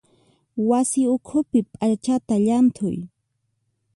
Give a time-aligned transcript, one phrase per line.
[0.69, 2.97] Wasi ukhupi p'achata llanthuy.